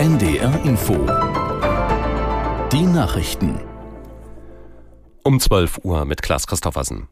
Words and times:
NDR 0.00 0.64
Info. 0.64 0.94
Die 2.72 2.86
Nachrichten. 2.86 3.60
Um 5.22 5.38
12 5.38 5.80
Uhr 5.82 6.06
mit 6.06 6.22
Klaas 6.22 6.46
Christoffersen. 6.46 7.08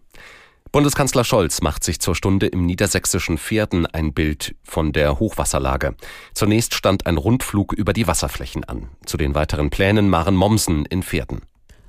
Bundeskanzler 0.73 1.25
Scholz 1.25 1.61
macht 1.61 1.85
sich 1.85 2.01
zur 2.01 2.15
Stunde 2.15 2.47
im 2.47 2.65
niedersächsischen 2.65 3.37
Pferden 3.37 3.85
ein 3.85 4.15
Bild 4.15 4.55
von 4.65 4.93
der 4.93 5.19
Hochwasserlage. 5.19 5.97
Zunächst 6.33 6.73
stand 6.73 7.05
ein 7.05 7.19
Rundflug 7.19 7.75
über 7.75 7.93
die 7.93 8.07
Wasserflächen 8.07 8.65
an. 8.65 8.89
Zu 9.05 9.19
den 9.19 9.35
weiteren 9.35 9.69
Plänen 9.69 10.09
Maren 10.09 10.35
Mommsen 10.35 10.87
in 10.87 11.03
Pferden. 11.03 11.43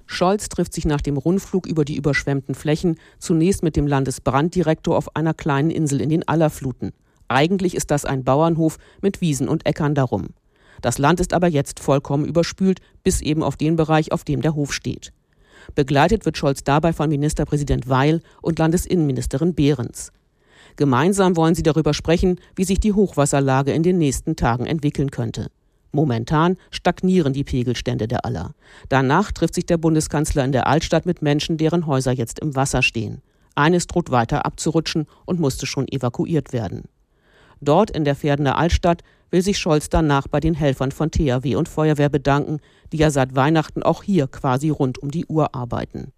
Scholz 0.05 0.50
trifft 0.50 0.73
sich 0.73 0.84
nach 0.84 1.00
dem 1.00 1.16
Rundflug 1.16 1.66
über 1.66 1.86
die 1.86 1.95
überschwemmten 1.95 2.55
Flächen 2.55 3.00
zunächst 3.20 3.63
mit 3.63 3.77
dem 3.77 3.88
Landesbranddirektor 3.88 4.97
auf 4.97 5.16
einer 5.16 5.34
kleinen 5.34 5.71
Insel 5.71 6.02
in 6.02 6.09
den 6.09 6.27
Allerfluten. 6.27 6.91
Eigentlich 7.29 7.73
ist 7.73 7.89
das 7.89 8.04
ein 8.04 8.25
Bauernhof 8.25 8.77
mit 9.02 9.21
Wiesen 9.21 9.47
und 9.47 9.66
Äckern 9.66 9.95
darum. 9.95 10.34
Das 10.82 10.98
Land 10.98 11.20
ist 11.20 11.34
aber 11.34 11.48
jetzt 11.48 11.80
vollkommen 11.80 12.26
überspült, 12.26 12.80
bis 13.03 13.22
eben 13.22 13.44
auf 13.44 13.58
den 13.58 13.76
Bereich, 13.76 14.12
auf 14.12 14.23
dem 14.23 14.41
der 14.41 14.55
Hof 14.55 14.73
steht. 14.73 15.12
Begleitet 15.76 16.26
wird 16.26 16.38
Scholz 16.38 16.63
dabei 16.63 16.94
von 16.94 17.09
Ministerpräsident 17.09 17.90
Weil 17.90 18.22
und 18.41 18.59
Landesinnenministerin 18.59 19.53
Behrens. 19.53 20.12
Gemeinsam 20.76 21.36
wollen 21.36 21.55
sie 21.55 21.63
darüber 21.63 21.94
sprechen, 21.94 22.39
wie 22.55 22.63
sich 22.63 22.80
die 22.80 22.94
Hochwasserlage 22.94 23.73
in 23.73 23.84
den 23.84 23.98
nächsten 23.98 24.36
Tagen 24.36 24.66
entwickeln 24.66 25.12
könnte. 25.12 25.48
Momentan 25.91 26.58
stagnieren 26.70 27.34
die 27.34 27.44
Pegelstände 27.44 28.08
der 28.08 28.23
Aller. 28.23 28.53
Danach 28.89 29.31
trifft 29.31 29.55
sich 29.55 29.66
der 29.66 29.77
Bundeskanzler 29.77 30.45
in 30.45 30.52
der 30.52 30.67
Altstadt 30.67 31.05
mit 31.05 31.22
Menschen, 31.22 31.58
deren 31.58 31.88
Häuser 31.88 32.11
jetzt 32.11 32.39
im 32.39 32.55
Wasser 32.55 32.81
stehen. 32.81 33.22
Eines 33.55 33.88
droht 33.88 34.11
weiter 34.11 34.45
abzurutschen 34.45 35.08
und 35.25 35.39
musste 35.39 35.66
schon 35.66 35.88
evakuiert 35.88 36.53
werden. 36.53 36.84
Dort 37.59 37.91
in 37.91 38.05
der 38.05 38.16
Pferdener 38.16 38.58
Altstadt 38.58 39.02
will 39.31 39.41
sich 39.41 39.57
Scholz 39.57 39.89
danach 39.89 40.27
bei 40.27 40.39
den 40.39 40.53
Helfern 40.53 40.91
von 40.91 41.11
THW 41.11 41.55
und 41.55 41.69
Feuerwehr 41.69 42.09
bedanken, 42.09 42.59
die 42.91 42.97
ja 42.97 43.11
seit 43.11 43.36
Weihnachten 43.36 43.83
auch 43.83 44.03
hier 44.03 44.27
quasi 44.27 44.69
rund 44.69 44.97
um 44.97 45.11
die 45.11 45.25
Uhr 45.25 45.55
arbeiten. 45.55 46.11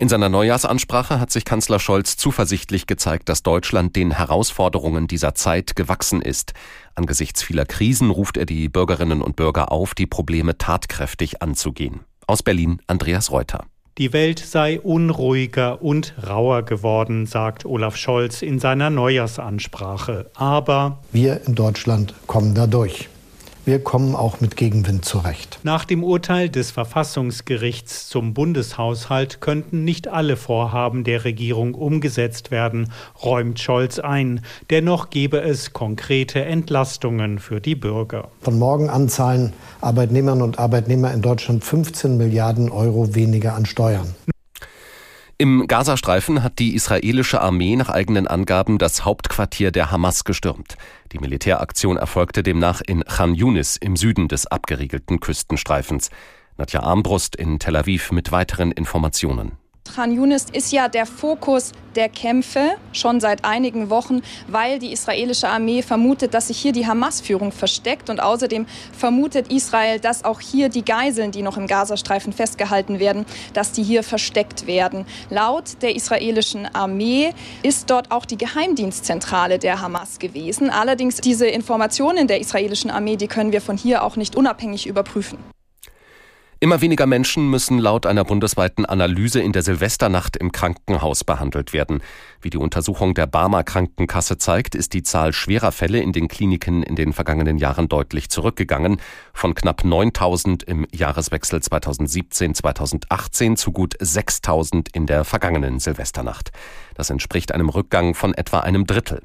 In 0.00 0.08
seiner 0.08 0.28
Neujahrsansprache 0.28 1.18
hat 1.18 1.32
sich 1.32 1.44
Kanzler 1.44 1.80
Scholz 1.80 2.16
zuversichtlich 2.16 2.86
gezeigt, 2.86 3.28
dass 3.28 3.42
Deutschland 3.42 3.96
den 3.96 4.12
Herausforderungen 4.12 5.08
dieser 5.08 5.34
Zeit 5.34 5.74
gewachsen 5.74 6.22
ist. 6.22 6.52
Angesichts 6.94 7.42
vieler 7.42 7.64
Krisen 7.64 8.10
ruft 8.10 8.36
er 8.36 8.46
die 8.46 8.68
Bürgerinnen 8.68 9.22
und 9.22 9.34
Bürger 9.34 9.72
auf, 9.72 9.94
die 9.96 10.06
Probleme 10.06 10.56
tatkräftig 10.56 11.42
anzugehen. 11.42 12.00
Aus 12.28 12.44
Berlin 12.44 12.80
Andreas 12.86 13.32
Reuter. 13.32 13.66
Die 13.98 14.12
Welt 14.12 14.38
sei 14.38 14.80
unruhiger 14.80 15.82
und 15.82 16.14
rauer 16.24 16.62
geworden, 16.62 17.26
sagt 17.26 17.66
Olaf 17.66 17.96
Scholz 17.96 18.42
in 18.42 18.60
seiner 18.60 18.90
Neujahrsansprache. 18.90 20.30
Aber 20.34 21.00
wir 21.10 21.40
in 21.46 21.56
Deutschland 21.56 22.14
kommen 22.28 22.54
da 22.54 22.68
durch 22.68 23.08
wir 23.68 23.84
kommen 23.84 24.16
auch 24.16 24.40
mit 24.40 24.56
Gegenwind 24.56 25.04
zurecht. 25.04 25.60
Nach 25.62 25.84
dem 25.84 26.02
Urteil 26.02 26.48
des 26.48 26.70
Verfassungsgerichts 26.70 28.08
zum 28.08 28.32
Bundeshaushalt 28.32 29.42
könnten 29.42 29.84
nicht 29.84 30.08
alle 30.08 30.36
Vorhaben 30.36 31.04
der 31.04 31.24
Regierung 31.24 31.74
umgesetzt 31.74 32.50
werden, 32.50 32.90
räumt 33.22 33.60
Scholz 33.60 33.98
ein. 33.98 34.40
Dennoch 34.70 35.10
gebe 35.10 35.42
es 35.42 35.74
konkrete 35.74 36.46
Entlastungen 36.46 37.38
für 37.38 37.60
die 37.60 37.74
Bürger. 37.74 38.30
Von 38.40 38.58
morgen 38.58 38.88
an 38.88 39.10
zahlen 39.10 39.52
Arbeitnehmerinnen 39.82 40.42
und 40.42 40.58
Arbeitnehmer 40.58 41.12
in 41.12 41.20
Deutschland 41.20 41.62
15 41.62 42.16
Milliarden 42.16 42.70
Euro 42.70 43.14
weniger 43.14 43.54
an 43.54 43.66
Steuern. 43.66 44.14
Im 45.40 45.68
Gazastreifen 45.68 46.42
hat 46.42 46.58
die 46.58 46.74
israelische 46.74 47.40
Armee 47.40 47.76
nach 47.76 47.90
eigenen 47.90 48.26
Angaben 48.26 48.76
das 48.76 49.04
Hauptquartier 49.04 49.70
der 49.70 49.92
Hamas 49.92 50.24
gestürmt. 50.24 50.76
Die 51.12 51.20
Militäraktion 51.20 51.96
erfolgte 51.96 52.42
demnach 52.42 52.80
in 52.84 53.04
Khan 53.04 53.36
Yunis 53.36 53.76
im 53.76 53.94
Süden 53.94 54.26
des 54.26 54.48
abgeriegelten 54.48 55.20
Küstenstreifens. 55.20 56.10
Nadja 56.56 56.82
Armbrust 56.82 57.36
in 57.36 57.60
Tel 57.60 57.76
Aviv 57.76 58.10
mit 58.10 58.32
weiteren 58.32 58.72
Informationen. 58.72 59.52
Khan 59.94 60.12
Yunis 60.12 60.46
ist 60.52 60.72
ja 60.72 60.88
der 60.88 61.06
Fokus 61.06 61.72
der 61.94 62.08
Kämpfe 62.08 62.76
schon 62.92 63.20
seit 63.20 63.44
einigen 63.44 63.90
Wochen, 63.90 64.20
weil 64.46 64.78
die 64.78 64.92
israelische 64.92 65.48
Armee 65.48 65.82
vermutet, 65.82 66.34
dass 66.34 66.48
sich 66.48 66.58
hier 66.58 66.72
die 66.72 66.86
Hamas-Führung 66.86 67.50
versteckt 67.50 68.08
und 68.08 68.20
außerdem 68.20 68.66
vermutet 68.96 69.50
Israel, 69.50 69.98
dass 69.98 70.24
auch 70.24 70.40
hier 70.40 70.68
die 70.68 70.84
Geiseln, 70.84 71.32
die 71.32 71.42
noch 71.42 71.56
im 71.56 71.66
Gazastreifen 71.66 72.32
festgehalten 72.32 73.00
werden, 73.00 73.26
dass 73.52 73.72
die 73.72 73.82
hier 73.82 74.02
versteckt 74.02 74.66
werden. 74.66 75.06
Laut 75.30 75.82
der 75.82 75.96
israelischen 75.96 76.72
Armee 76.74 77.34
ist 77.62 77.90
dort 77.90 78.10
auch 78.12 78.26
die 78.26 78.38
Geheimdienstzentrale 78.38 79.58
der 79.58 79.80
Hamas 79.80 80.18
gewesen. 80.18 80.70
Allerdings 80.70 81.16
diese 81.16 81.46
Informationen 81.46 82.28
der 82.28 82.40
israelischen 82.40 82.90
Armee, 82.90 83.16
die 83.16 83.28
können 83.28 83.52
wir 83.52 83.60
von 83.60 83.76
hier 83.76 84.04
auch 84.04 84.16
nicht 84.16 84.36
unabhängig 84.36 84.86
überprüfen. 84.86 85.38
Immer 86.60 86.80
weniger 86.80 87.06
Menschen 87.06 87.48
müssen 87.50 87.78
laut 87.78 88.04
einer 88.04 88.24
bundesweiten 88.24 88.84
Analyse 88.84 89.40
in 89.40 89.52
der 89.52 89.62
Silvesternacht 89.62 90.36
im 90.36 90.50
Krankenhaus 90.50 91.22
behandelt 91.22 91.72
werden. 91.72 92.02
Wie 92.40 92.50
die 92.50 92.56
Untersuchung 92.56 93.14
der 93.14 93.28
Barmer 93.28 93.62
Krankenkasse 93.62 94.38
zeigt, 94.38 94.74
ist 94.74 94.92
die 94.92 95.04
Zahl 95.04 95.32
schwerer 95.32 95.70
Fälle 95.70 96.00
in 96.00 96.12
den 96.12 96.26
Kliniken 96.26 96.82
in 96.82 96.96
den 96.96 97.12
vergangenen 97.12 97.58
Jahren 97.58 97.88
deutlich 97.88 98.28
zurückgegangen. 98.28 99.00
Von 99.32 99.54
knapp 99.54 99.84
9000 99.84 100.64
im 100.64 100.84
Jahreswechsel 100.92 101.60
2017-2018 101.60 103.54
zu 103.54 103.70
gut 103.70 103.94
6000 104.00 104.88
in 104.88 105.06
der 105.06 105.24
vergangenen 105.24 105.78
Silvesternacht. 105.78 106.50
Das 106.96 107.10
entspricht 107.10 107.52
einem 107.52 107.68
Rückgang 107.68 108.14
von 108.14 108.34
etwa 108.34 108.58
einem 108.58 108.84
Drittel. 108.84 109.22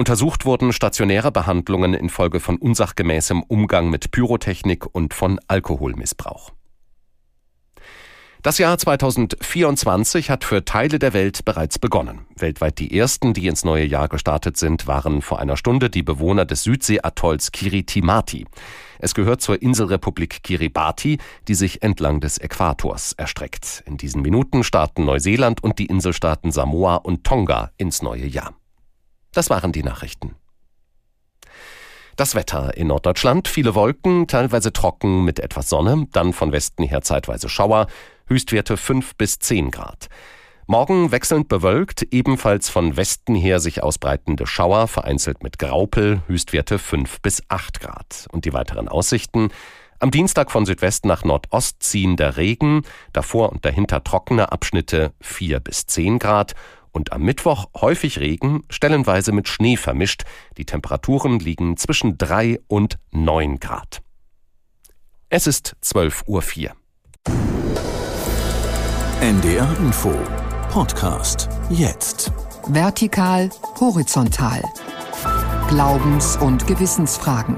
Untersucht 0.00 0.46
wurden 0.46 0.72
stationäre 0.72 1.30
Behandlungen 1.30 1.92
infolge 1.92 2.40
von 2.40 2.56
unsachgemäßem 2.56 3.42
Umgang 3.42 3.90
mit 3.90 4.10
Pyrotechnik 4.10 4.86
und 4.90 5.12
von 5.12 5.38
Alkoholmissbrauch. 5.46 6.52
Das 8.40 8.56
Jahr 8.56 8.78
2024 8.78 10.30
hat 10.30 10.44
für 10.44 10.64
Teile 10.64 10.98
der 10.98 11.12
Welt 11.12 11.44
bereits 11.44 11.78
begonnen. 11.78 12.20
Weltweit 12.34 12.78
die 12.78 12.96
ersten, 12.96 13.34
die 13.34 13.46
ins 13.46 13.62
neue 13.62 13.84
Jahr 13.84 14.08
gestartet 14.08 14.56
sind, 14.56 14.86
waren 14.86 15.20
vor 15.20 15.38
einer 15.38 15.58
Stunde 15.58 15.90
die 15.90 16.02
Bewohner 16.02 16.46
des 16.46 16.62
Südseeatolls 16.62 17.52
Kiritimati. 17.52 18.46
Es 19.00 19.12
gehört 19.12 19.42
zur 19.42 19.60
Inselrepublik 19.60 20.42
Kiribati, 20.42 21.18
die 21.46 21.54
sich 21.54 21.82
entlang 21.82 22.20
des 22.20 22.38
Äquators 22.38 23.12
erstreckt. 23.12 23.82
In 23.84 23.98
diesen 23.98 24.22
Minuten 24.22 24.64
starten 24.64 25.04
Neuseeland 25.04 25.62
und 25.62 25.78
die 25.78 25.84
Inselstaaten 25.86 26.52
Samoa 26.52 26.96
und 26.96 27.22
Tonga 27.22 27.72
ins 27.76 28.00
neue 28.00 28.24
Jahr. 28.24 28.54
Das 29.32 29.50
waren 29.50 29.72
die 29.72 29.82
Nachrichten. 29.82 30.34
Das 32.16 32.34
Wetter 32.34 32.76
in 32.76 32.88
Norddeutschland, 32.88 33.48
viele 33.48 33.74
Wolken, 33.74 34.26
teilweise 34.26 34.72
trocken 34.72 35.24
mit 35.24 35.38
etwas 35.38 35.68
Sonne, 35.70 36.06
dann 36.12 36.32
von 36.32 36.52
Westen 36.52 36.84
her 36.84 37.00
zeitweise 37.02 37.48
Schauer, 37.48 37.86
Höchstwerte 38.26 38.76
5 38.76 39.14
bis 39.16 39.38
10 39.38 39.70
Grad. 39.70 40.08
Morgen 40.66 41.10
wechselnd 41.10 41.48
bewölkt, 41.48 42.02
ebenfalls 42.12 42.68
von 42.68 42.96
Westen 42.96 43.34
her 43.34 43.58
sich 43.58 43.82
ausbreitende 43.82 44.46
Schauer, 44.46 44.86
vereinzelt 44.86 45.42
mit 45.42 45.58
Graupel, 45.58 46.22
Höchstwerte 46.26 46.78
5 46.78 47.22
bis 47.22 47.42
8 47.48 47.80
Grad. 47.80 48.26
Und 48.30 48.44
die 48.44 48.52
weiteren 48.52 48.88
Aussichten. 48.88 49.48
Am 49.98 50.10
Dienstag 50.10 50.50
von 50.50 50.66
Südwest 50.66 51.06
nach 51.06 51.24
Nordost 51.24 51.82
ziehender 51.82 52.36
Regen, 52.36 52.82
davor 53.12 53.50
und 53.50 53.64
dahinter 53.64 54.04
trockene 54.04 54.52
Abschnitte 54.52 55.12
4 55.20 55.60
bis 55.60 55.86
10 55.86 56.18
Grad 56.18 56.54
und 56.92 57.12
am 57.12 57.22
Mittwoch 57.22 57.66
häufig 57.80 58.18
Regen, 58.18 58.62
stellenweise 58.70 59.32
mit 59.32 59.48
Schnee 59.48 59.76
vermischt. 59.76 60.24
Die 60.56 60.64
Temperaturen 60.64 61.38
liegen 61.38 61.76
zwischen 61.76 62.18
3 62.18 62.60
und 62.68 62.98
9 63.12 63.58
Grad. 63.60 64.02
Es 65.28 65.46
ist 65.46 65.76
12.04 65.82 66.68
Uhr. 66.68 66.76
NDR 69.20 69.76
Info 69.78 70.14
Podcast 70.70 71.48
jetzt. 71.68 72.32
Vertikal, 72.68 73.50
horizontal. 73.80 74.62
Glaubens- 75.68 76.36
und 76.36 76.66
Gewissensfragen. 76.66 77.56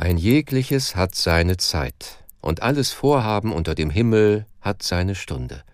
Ein 0.00 0.16
jegliches 0.16 0.94
hat 0.94 1.16
seine 1.16 1.56
Zeit, 1.56 2.22
und 2.40 2.62
alles 2.62 2.92
Vorhaben 2.92 3.52
unter 3.52 3.74
dem 3.74 3.90
Himmel 3.90 4.46
hat 4.60 4.84
seine 4.84 5.16
Stunde. 5.16 5.64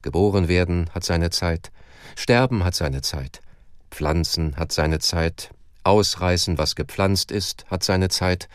Geboren 0.00 0.48
werden 0.48 0.88
hat 0.94 1.04
seine 1.04 1.28
Zeit, 1.28 1.70
Sterben 2.16 2.64
hat 2.64 2.74
seine 2.74 3.02
Zeit, 3.02 3.42
Pflanzen 3.90 4.56
hat 4.56 4.72
seine 4.72 4.98
Zeit, 4.98 5.50
Ausreißen, 5.84 6.56
was 6.56 6.74
gepflanzt 6.74 7.30
ist, 7.30 7.66
hat 7.66 7.84
seine 7.84 8.08
Zeit, 8.08 8.48